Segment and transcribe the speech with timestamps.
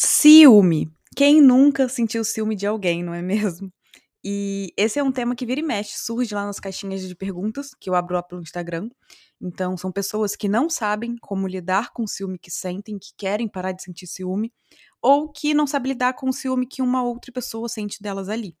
[0.00, 0.88] Ciúme.
[1.16, 3.68] Quem nunca sentiu ciúme de alguém, não é mesmo?
[4.24, 7.70] E esse é um tema que vira e mexe, surge lá nas caixinhas de perguntas
[7.80, 8.88] que eu abro lá pelo Instagram.
[9.40, 13.48] Então, são pessoas que não sabem como lidar com o ciúme que sentem, que querem
[13.48, 14.52] parar de sentir ciúme,
[15.02, 18.56] ou que não sabem lidar com o ciúme que uma outra pessoa sente delas ali.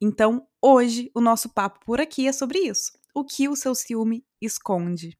[0.00, 2.92] Então, hoje, o nosso papo por aqui é sobre isso.
[3.14, 5.18] O que o seu ciúme esconde?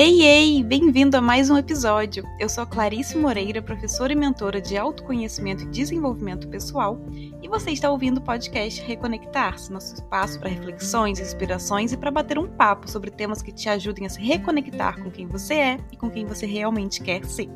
[0.00, 0.62] Ei, ei!
[0.62, 2.22] Bem-vindo a mais um episódio.
[2.38, 7.00] Eu sou Clarice Moreira, professora e mentora de autoconhecimento e desenvolvimento pessoal,
[7.42, 12.38] e você está ouvindo o podcast Reconectar-se, nosso espaço para reflexões, inspirações e para bater
[12.38, 15.96] um papo sobre temas que te ajudem a se reconectar com quem você é e
[15.96, 17.48] com quem você realmente quer ser.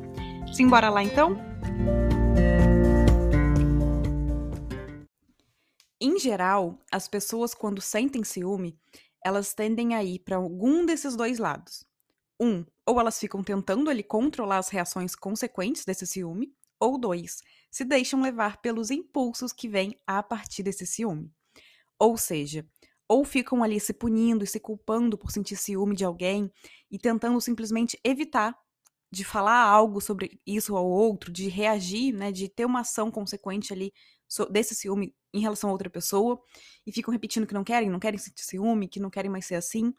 [0.51, 1.37] Simbora lá então?
[5.97, 8.77] Em geral, as pessoas quando sentem ciúme,
[9.23, 11.85] elas tendem a ir para algum desses dois lados
[12.43, 17.85] um, ou elas ficam tentando ali controlar as reações consequentes desse ciúme, ou dois, se
[17.85, 21.31] deixam levar pelos impulsos que vêm a partir desse ciúme.
[21.99, 22.65] Ou seja,
[23.07, 26.51] ou ficam ali se punindo e se culpando por sentir ciúme de alguém
[26.91, 28.57] e tentando simplesmente evitar
[29.11, 33.71] de falar algo sobre isso ao outro, de reagir, né, de ter uma ação consequente
[33.71, 33.93] ali
[34.49, 36.41] desse ciúme em relação a outra pessoa
[36.85, 39.55] e ficam repetindo que não querem, não querem sentir ciúme, que não querem mais ser
[39.55, 39.93] assim,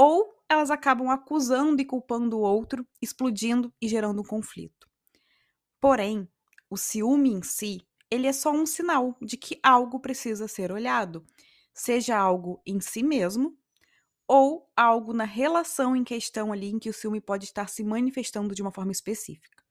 [0.00, 4.88] ou elas acabam acusando e culpando o outro, explodindo e gerando um conflito.
[5.80, 6.28] Porém,
[6.70, 11.26] o ciúme em si, ele é só um sinal de que algo precisa ser olhado,
[11.74, 13.58] seja algo em si mesmo
[14.28, 18.54] ou algo na relação em questão ali em que o ciúme pode estar se manifestando
[18.54, 19.64] de uma forma específica.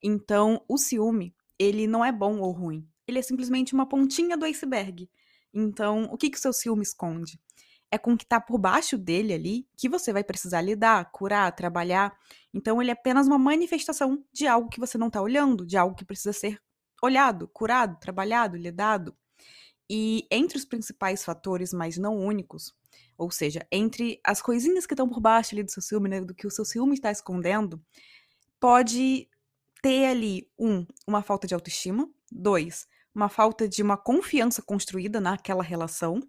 [0.00, 4.44] Então, o ciúme, ele não é bom ou ruim, ele é simplesmente uma pontinha do
[4.44, 5.10] iceberg.
[5.52, 7.40] Então, o que, que o seu ciúme esconde?
[7.90, 11.52] É com o que está por baixo dele ali que você vai precisar lidar, curar,
[11.52, 12.16] trabalhar.
[12.52, 15.94] Então, ele é apenas uma manifestação de algo que você não está olhando, de algo
[15.94, 16.60] que precisa ser
[17.02, 19.16] olhado, curado, trabalhado, lidado.
[19.88, 22.74] E entre os principais fatores, mas não únicos,
[23.16, 26.34] ou seja, entre as coisinhas que estão por baixo ali do seu ciúme, né, do
[26.34, 27.80] que o seu ciúme está escondendo,
[28.58, 29.28] pode
[29.80, 35.62] ter ali, um, uma falta de autoestima, dois, uma falta de uma confiança construída naquela
[35.62, 36.20] relação,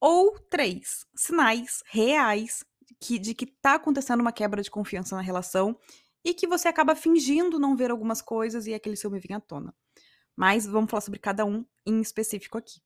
[0.00, 2.64] ou três, sinais reais
[2.98, 5.78] que, de que está acontecendo uma quebra de confiança na relação
[6.24, 9.74] e que você acaba fingindo não ver algumas coisas e aquele ciúme vem à tona.
[10.36, 12.80] Mas vamos falar sobre cada um em específico aqui.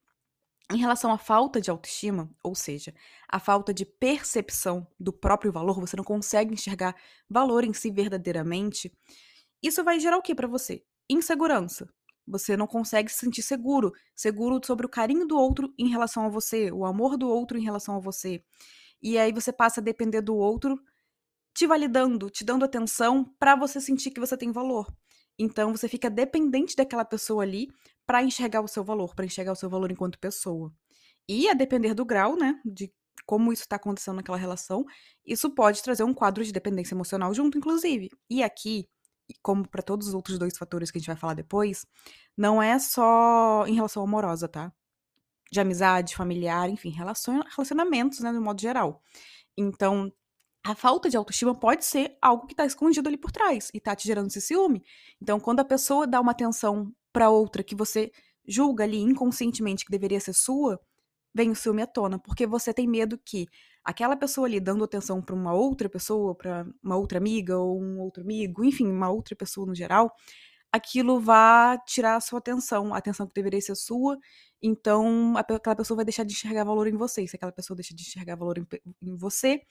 [0.72, 2.94] Em relação à falta de autoestima, ou seja,
[3.28, 6.97] a falta de percepção do próprio valor, você não consegue enxergar
[7.28, 8.91] valor em si verdadeiramente,
[9.62, 10.82] isso vai gerar o que para você?
[11.08, 11.88] Insegurança.
[12.26, 16.28] Você não consegue se sentir seguro, seguro sobre o carinho do outro em relação a
[16.28, 18.42] você, o amor do outro em relação a você.
[19.02, 20.78] E aí você passa a depender do outro
[21.54, 24.86] te validando, te dando atenção para você sentir que você tem valor.
[25.38, 27.68] Então você fica dependente daquela pessoa ali
[28.06, 30.72] para enxergar o seu valor, para enxergar o seu valor enquanto pessoa.
[31.28, 32.92] E a depender do grau, né, de
[33.26, 34.84] como isso está acontecendo naquela relação,
[35.24, 38.10] isso pode trazer um quadro de dependência emocional junto, inclusive.
[38.28, 38.86] E aqui
[39.42, 41.86] como para todos os outros dois fatores que a gente vai falar depois,
[42.36, 44.72] não é só em relação amorosa, tá?
[45.50, 49.00] De amizade, familiar, enfim, relacionamentos, né, no modo geral.
[49.56, 50.12] Então,
[50.64, 53.94] a falta de autoestima pode ser algo que tá escondido ali por trás e tá
[53.94, 54.82] te gerando esse ciúme.
[55.20, 58.10] Então, quando a pessoa dá uma atenção para outra que você
[58.46, 60.80] julga ali inconscientemente que deveria ser sua,
[61.34, 63.46] vem o ciúme à tona, porque você tem medo que
[63.84, 68.00] aquela pessoa ali dando atenção para uma outra pessoa, para uma outra amiga ou um
[68.00, 70.12] outro amigo, enfim, uma outra pessoa no geral,
[70.72, 74.19] aquilo vá tirar a sua atenção, a atenção que deveria ser sua.
[74.62, 77.27] Então, aquela pessoa vai deixar de enxergar valor em você.
[77.28, 78.67] Se aquela pessoa deixa de enxergar valor em,
[79.03, 79.62] em você,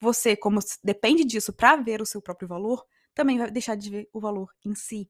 [0.00, 4.08] você, como depende disso para ver o seu próprio valor, também vai deixar de ver
[4.12, 5.08] o valor em si.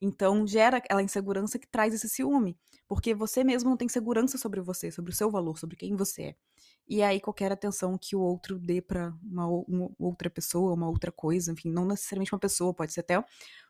[0.00, 2.56] Então, gera aquela insegurança que traz esse ciúme,
[2.86, 6.22] porque você mesmo não tem segurança sobre você, sobre o seu valor, sobre quem você
[6.22, 6.36] é.
[6.88, 11.12] E aí qualquer atenção que o outro dê para uma, uma, outra pessoa, uma outra
[11.12, 13.22] coisa, enfim, não necessariamente uma pessoa, pode ser até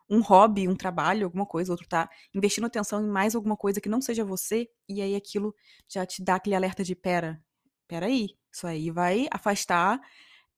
[0.08, 3.88] um hobby, um trabalho, alguma coisa, outro tá investindo atenção em mais alguma coisa que
[3.88, 5.54] não seja você, e aí aquilo
[5.88, 7.42] já te dá aquele alerta de pera,
[7.86, 10.00] pera aí, isso aí vai afastar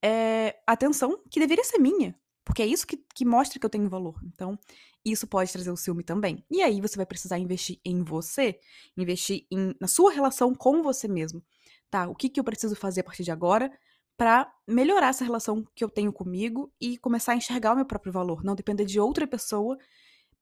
[0.02, 3.88] é, atenção que deveria ser minha, porque é isso que, que mostra que eu tenho
[3.88, 4.20] valor.
[4.24, 4.58] Então,
[5.04, 6.44] isso pode trazer o ciúme também.
[6.50, 8.58] E aí você vai precisar investir em você,
[8.96, 11.42] investir em, na sua relação com você mesmo
[11.94, 13.70] tá, o que, que eu preciso fazer a partir de agora
[14.16, 18.12] para melhorar essa relação que eu tenho comigo e começar a enxergar o meu próprio
[18.12, 19.78] valor, não depender de outra pessoa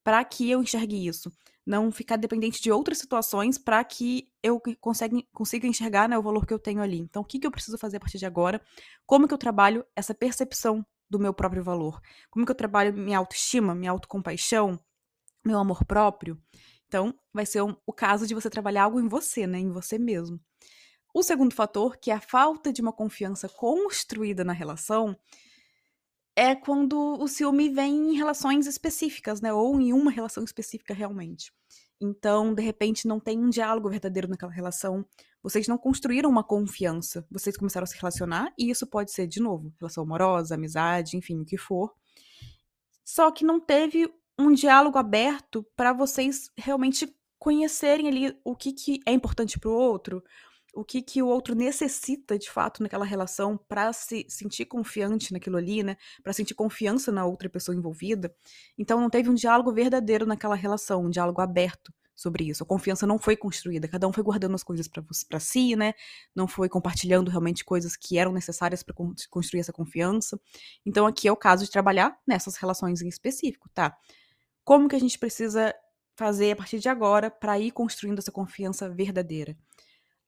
[0.02, 1.30] para que eu enxergue isso,
[1.64, 6.46] não ficar dependente de outras situações para que eu consiga, consiga enxergar né, o valor
[6.46, 6.98] que eu tenho ali.
[6.98, 8.60] Então, o que, que eu preciso fazer a partir de agora?
[9.06, 12.00] Como que eu trabalho essa percepção do meu próprio valor?
[12.30, 14.80] Como que eu trabalho minha autoestima, minha autocompaixão,
[15.44, 16.40] meu amor próprio?
[16.88, 19.58] Então, vai ser um, o caso de você trabalhar algo em você, né?
[19.58, 20.40] Em você mesmo.
[21.14, 25.16] O segundo fator, que é a falta de uma confiança construída na relação,
[26.34, 29.52] é quando o ciúme vem em relações específicas, né?
[29.52, 31.52] Ou em uma relação específica realmente.
[32.00, 35.06] Então, de repente, não tem um diálogo verdadeiro naquela relação.
[35.42, 37.26] Vocês não construíram uma confiança.
[37.30, 41.40] Vocês começaram a se relacionar, e isso pode ser, de novo, relação amorosa, amizade, enfim,
[41.40, 41.92] o que for.
[43.04, 49.00] Só que não teve um diálogo aberto para vocês realmente conhecerem ali o que, que
[49.04, 50.24] é importante para o outro,
[50.72, 55.56] o que, que o outro necessita de fato naquela relação para se sentir confiante naquilo
[55.58, 55.96] ali, né?
[56.22, 58.34] Para sentir confiança na outra pessoa envolvida.
[58.78, 62.62] Então não teve um diálogo verdadeiro naquela relação, um diálogo aberto sobre isso.
[62.62, 65.92] A confiança não foi construída, cada um foi guardando as coisas para si, né?
[66.34, 68.94] Não foi compartilhando realmente coisas que eram necessárias para
[69.28, 70.40] construir essa confiança.
[70.86, 73.96] Então aqui é o caso de trabalhar nessas relações em específico, tá?
[74.64, 75.74] Como que a gente precisa
[76.16, 79.56] fazer a partir de agora para ir construindo essa confiança verdadeira?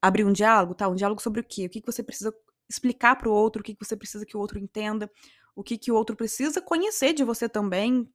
[0.07, 0.89] Abrir um diálogo, tá?
[0.89, 1.67] Um diálogo sobre o quê?
[1.67, 2.35] O que, que você precisa
[2.69, 5.11] explicar para o outro, o que, que você precisa que o outro entenda,
[5.57, 8.09] o que, que o outro precisa conhecer de você também.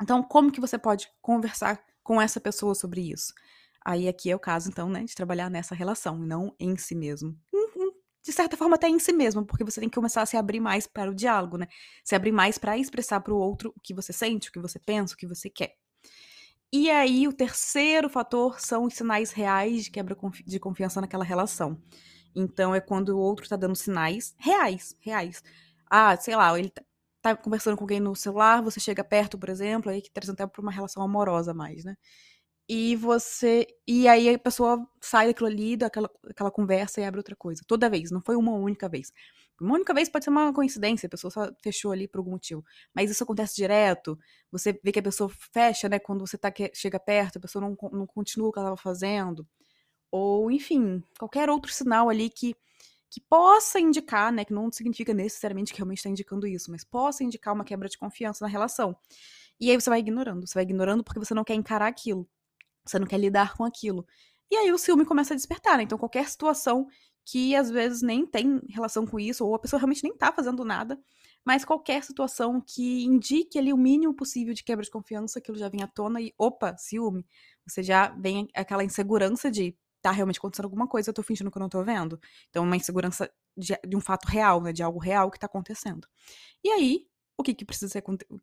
[0.00, 3.32] Então, como que você pode conversar com essa pessoa sobre isso?
[3.84, 7.36] Aí aqui é o caso, então, né, de trabalhar nessa relação, não em si mesmo.
[8.24, 10.60] De certa forma, até em si mesmo, porque você tem que começar a se abrir
[10.60, 11.66] mais para o diálogo, né?
[12.04, 14.78] Se abrir mais para expressar para o outro o que você sente, o que você
[14.78, 15.74] pensa, o que você quer.
[16.74, 20.16] E aí, o terceiro fator são os sinais reais de quebra
[20.46, 21.78] de confiança naquela relação.
[22.34, 25.42] Então, é quando o outro tá dando sinais reais, reais.
[25.90, 26.82] Ah, sei lá, ele tá,
[27.20, 30.46] tá conversando com alguém no celular, você chega perto, por exemplo, aí que traz até
[30.46, 31.94] pra uma relação amorosa mais, né?
[32.74, 33.66] E você.
[33.86, 37.60] E aí a pessoa sai daquilo ali, daquela, daquela conversa e abre outra coisa.
[37.66, 39.12] Toda vez, não foi uma única vez.
[39.60, 42.64] Uma única vez pode ser uma coincidência, a pessoa só fechou ali por algum motivo.
[42.94, 44.18] Mas isso acontece direto.
[44.50, 45.98] Você vê que a pessoa fecha, né?
[45.98, 49.46] Quando você tá, chega perto, a pessoa não, não continua o que ela estava fazendo.
[50.10, 52.56] Ou, enfim, qualquer outro sinal ali que,
[53.10, 54.46] que possa indicar, né?
[54.46, 57.98] Que não significa necessariamente que realmente está indicando isso, mas possa indicar uma quebra de
[57.98, 58.96] confiança na relação.
[59.60, 60.46] E aí você vai ignorando.
[60.46, 62.26] Você vai ignorando porque você não quer encarar aquilo.
[62.84, 64.06] Você não quer lidar com aquilo.
[64.50, 65.84] E aí o ciúme começa a despertar, né?
[65.84, 66.86] Então qualquer situação
[67.24, 70.64] que às vezes nem tem relação com isso, ou a pessoa realmente nem tá fazendo
[70.64, 70.98] nada,
[71.44, 75.68] mas qualquer situação que indique ali o mínimo possível de quebra de confiança, aquilo já
[75.68, 77.24] vem à tona e, opa, ciúme.
[77.66, 81.56] Você já vem aquela insegurança de tá realmente acontecendo alguma coisa, eu tô fingindo que
[81.56, 82.20] eu não tô vendo.
[82.50, 84.72] Então, uma insegurança de, de um fato real, né?
[84.72, 86.08] De algo real que tá acontecendo.
[86.64, 87.06] E aí,
[87.38, 88.02] o que que precisa,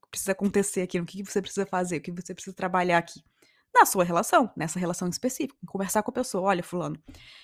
[0.09, 0.99] precisa acontecer aqui?
[0.99, 1.97] O que, que você precisa fazer?
[1.97, 3.21] O que você precisa trabalhar aqui?
[3.73, 5.57] Na sua relação, nessa relação específica.
[5.67, 7.01] Conversar com a pessoa, olha, fulano,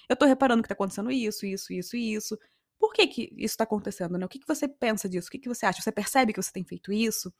[0.09, 2.37] eu tô reparando que tá acontecendo isso, isso, isso e isso.
[2.79, 4.25] Por que que isso tá acontecendo, né?
[4.25, 5.27] O que que você pensa disso?
[5.27, 5.81] O que que você acha?
[5.81, 7.33] Você percebe que você tem feito isso?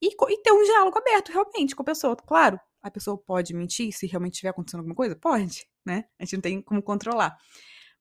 [0.00, 2.16] E, e ter um diálogo aberto, realmente, com a pessoa.
[2.16, 5.14] Claro, a pessoa pode mentir se realmente estiver acontecendo alguma coisa?
[5.16, 6.04] Pode, né?
[6.18, 7.36] A gente não tem como controlar.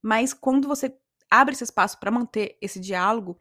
[0.01, 0.95] Mas quando você
[1.29, 3.39] abre esse espaço para manter esse diálogo,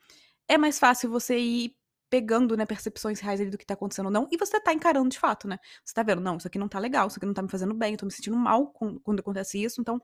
[0.49, 1.77] é mais fácil você ir
[2.09, 5.09] pegando, né, percepções reais ali do que tá acontecendo ou não, e você tá encarando
[5.09, 5.59] de fato, né?
[5.85, 7.75] Você tá vendo, não, isso aqui não tá legal, isso aqui não tá me fazendo
[7.75, 10.01] bem, eu tô me sentindo mal com, quando acontece isso, então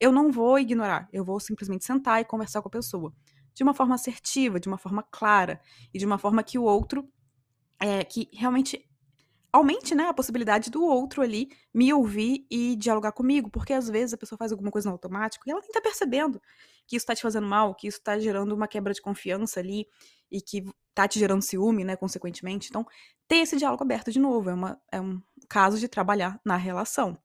[0.00, 3.12] eu não vou ignorar, eu vou simplesmente sentar e conversar com a pessoa.
[3.54, 5.60] De uma forma assertiva, de uma forma clara,
[5.92, 7.08] e de uma forma que o outro,
[7.78, 8.84] é, que realmente
[9.54, 14.12] aumente, né, a possibilidade do outro ali me ouvir e dialogar comigo, porque às vezes
[14.12, 16.42] a pessoa faz alguma coisa no automático e ela nem tá percebendo
[16.88, 19.86] que isso tá te fazendo mal, que isso tá gerando uma quebra de confiança ali
[20.28, 22.66] e que tá te gerando ciúme, né, consequentemente.
[22.68, 22.84] Então,
[23.28, 27.16] ter esse diálogo aberto de novo é, uma, é um caso de trabalhar na relação.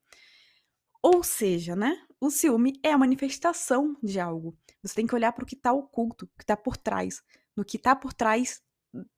[1.01, 4.55] Ou seja, né, o ciúme é a manifestação de algo.
[4.83, 7.23] Você tem que olhar para o que está oculto, o que está por trás,
[7.57, 8.61] no que está por trás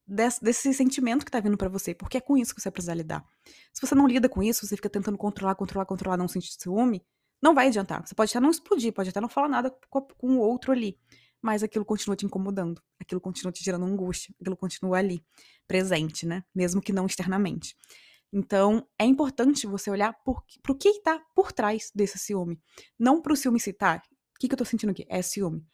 [0.06, 2.94] desse, desse, sentimento que está vindo para você, porque é com isso que você precisa
[2.94, 3.24] lidar.
[3.72, 7.02] Se você não lida com isso, você fica tentando controlar, controlar, controlar, não sentir ciúme,
[7.40, 8.06] não vai adiantar.
[8.06, 10.98] Você pode até não explodir, pode até não falar nada com, com o outro ali,
[11.40, 15.24] mas aquilo continua te incomodando, aquilo continua te gerando angústia, aquilo continua ali,
[15.66, 16.44] presente, né?
[16.54, 17.76] Mesmo que não externamente.
[18.32, 22.58] Então, é importante você olhar para o que está por trás desse ciúme.
[22.98, 23.98] Não para o ciúme citar.
[24.34, 25.04] O que, que eu estou sentindo aqui?
[25.08, 25.66] É ciúme.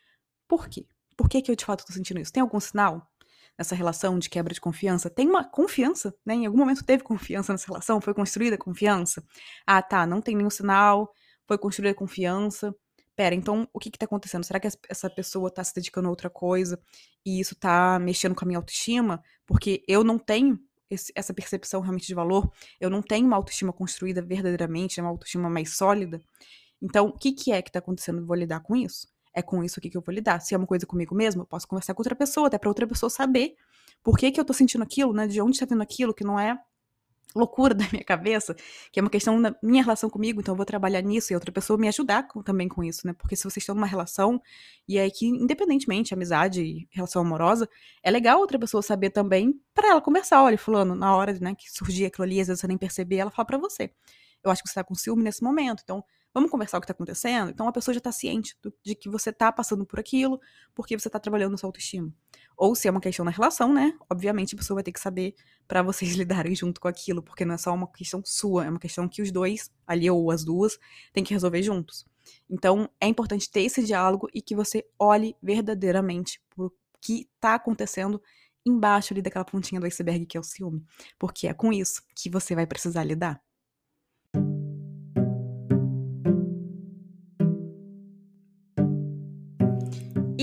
[0.48, 0.86] Por quê?
[1.16, 2.32] Por que, que eu de fato estou sentindo isso?
[2.32, 3.08] Tem algum sinal
[3.58, 5.10] nessa relação de quebra de confiança?
[5.10, 6.34] Tem uma confiança, né?
[6.34, 8.00] Em algum momento teve confiança nessa relação?
[8.00, 9.22] Foi construída confiança?
[9.66, 11.12] Ah, tá, não tem nenhum sinal,
[11.46, 12.74] foi construída confiança
[13.18, 14.44] pera, então o que que tá acontecendo?
[14.44, 16.80] Será que essa pessoa tá se dedicando a outra coisa
[17.26, 19.20] e isso tá mexendo com a minha autoestima?
[19.44, 20.56] Porque eu não tenho
[20.88, 22.48] esse, essa percepção realmente de valor,
[22.80, 26.22] eu não tenho uma autoestima construída verdadeiramente, uma autoestima mais sólida.
[26.80, 28.24] Então, o que que é que tá acontecendo?
[28.24, 29.08] Vou lidar com isso?
[29.38, 30.40] É com isso aqui que eu vou lidar.
[30.40, 32.86] Se é uma coisa comigo mesmo, eu posso conversar com outra pessoa, até para outra
[32.86, 33.54] pessoa saber
[34.02, 35.26] por que, que eu tô sentindo aquilo, né?
[35.26, 36.58] De onde tá vindo aquilo, que não é
[37.34, 38.54] loucura da minha cabeça,
[38.90, 41.52] que é uma questão da minha relação comigo, então eu vou trabalhar nisso e outra
[41.52, 43.12] pessoa me ajudar com, também com isso, né?
[43.12, 44.40] Porque se vocês estão numa relação,
[44.88, 47.68] e é que, independentemente, amizade e relação amorosa,
[48.02, 50.42] é legal outra pessoa saber também para ela conversar.
[50.42, 53.30] Olha, fulano, na hora né, que surgir aquilo ali, às vezes você nem perceber, ela
[53.30, 53.90] fala para você.
[54.42, 56.92] Eu acho que você tá com ciúme nesse momento, então vamos conversar o que está
[56.92, 57.50] acontecendo?
[57.50, 60.40] Então a pessoa já está ciente do, de que você está passando por aquilo,
[60.74, 62.12] porque você está trabalhando na sua autoestima.
[62.56, 63.96] Ou se é uma questão na relação, né?
[64.10, 65.34] Obviamente a pessoa vai ter que saber
[65.66, 68.78] para vocês lidarem junto com aquilo, porque não é só uma questão sua, é uma
[68.78, 70.78] questão que os dois, ali ou as duas,
[71.12, 72.06] têm que resolver juntos.
[72.48, 78.20] Então é importante ter esse diálogo e que você olhe verdadeiramente o que está acontecendo
[78.66, 80.84] embaixo ali daquela pontinha do iceberg que é o ciúme,
[81.18, 83.40] porque é com isso que você vai precisar lidar.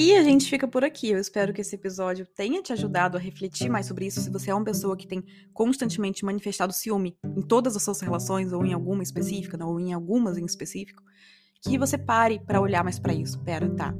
[0.05, 1.09] E a gente fica por aqui.
[1.09, 4.21] Eu espero que esse episódio tenha te ajudado a refletir mais sobre isso.
[4.21, 8.53] Se você é uma pessoa que tem constantemente manifestado ciúme em todas as suas relações,
[8.53, 11.01] ou em alguma específica, ou em algumas em específico,
[11.59, 13.39] que você pare para olhar mais para isso.
[13.39, 13.95] Pera, tá.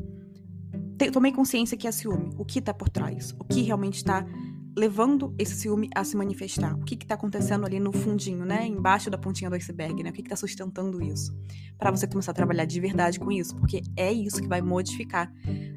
[1.12, 2.30] Tomei consciência que é ciúme.
[2.38, 3.32] O que tá por trás?
[3.40, 4.24] O que realmente tá
[4.76, 6.76] levando esse ciúme a se manifestar?
[6.76, 8.66] O que está acontecendo ali no fundinho, né?
[8.68, 10.10] Embaixo da pontinha do iceberg, né?
[10.10, 11.36] O que está sustentando isso?
[11.78, 15.32] Para você começar a trabalhar de verdade com isso, porque é isso que vai modificar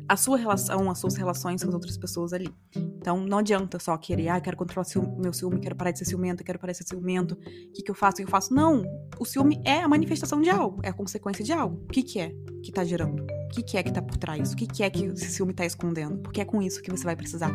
[0.09, 2.49] a sua relação, as suas relações com as outras pessoas ali.
[2.77, 6.05] Então, não adianta só querer, ah, quero controlar o meu ciúme, quero parar de ser
[6.07, 8.55] ciumento, quero parar de ser ciumento, o que, que eu faço, o que eu faço?
[8.55, 8.83] Não!
[9.19, 11.83] O ciúme é a manifestação de algo, é a consequência de algo.
[11.85, 13.27] O que, que é que tá gerando?
[13.49, 14.53] O que, que é que tá por trás?
[14.53, 16.19] O que, que é que esse ciúme tá escondendo?
[16.19, 17.51] Porque é com isso que você vai precisar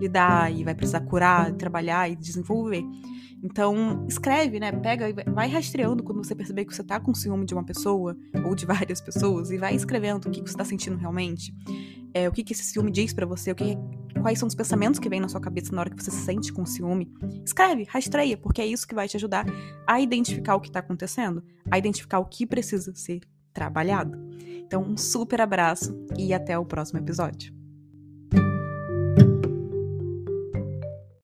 [0.00, 2.84] lidar e vai precisar curar, trabalhar e desenvolver.
[3.42, 4.72] Então, escreve, né?
[4.72, 8.16] Pega e vai rastreando quando você perceber que você tá com ciúme de uma pessoa
[8.44, 11.54] ou de várias pessoas e vai escrevendo o que, que você tá sentindo realmente.
[12.12, 13.76] É, o que, que esse ciúme diz para você, o que,
[14.20, 16.52] quais são os pensamentos que vêm na sua cabeça na hora que você se sente
[16.52, 17.12] com ciúme.
[17.44, 19.46] Escreve, rastreia, porque é isso que vai te ajudar
[19.86, 23.20] a identificar o que tá acontecendo, a identificar o que precisa ser
[23.52, 24.18] trabalhado.
[24.66, 27.55] Então, um super abraço e até o próximo episódio.